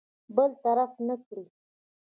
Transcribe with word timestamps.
برطرف 0.35 0.91
نه 1.07 1.15
کړي. 1.25 1.45